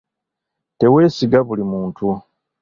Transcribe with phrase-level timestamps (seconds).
[0.79, 2.09] Teweesiga buli muntu.